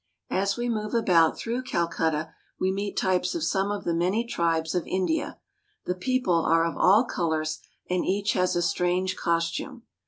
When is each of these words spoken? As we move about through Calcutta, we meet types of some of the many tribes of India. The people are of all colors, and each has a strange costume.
As 0.31 0.57
we 0.57 0.67
move 0.67 0.95
about 0.95 1.37
through 1.37 1.61
Calcutta, 1.61 2.33
we 2.59 2.71
meet 2.71 2.97
types 2.97 3.35
of 3.35 3.43
some 3.43 3.69
of 3.69 3.83
the 3.83 3.93
many 3.93 4.25
tribes 4.25 4.73
of 4.73 4.87
India. 4.87 5.37
The 5.85 5.93
people 5.93 6.43
are 6.43 6.65
of 6.65 6.75
all 6.75 7.03
colors, 7.05 7.59
and 7.87 8.03
each 8.03 8.33
has 8.33 8.55
a 8.55 8.63
strange 8.63 9.15
costume. 9.15 9.83